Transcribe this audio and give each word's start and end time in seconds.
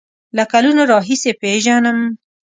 له 0.37 0.43
کلونو 0.51 0.81
راهیسې 0.91 1.31
پیژنم. 1.41 1.99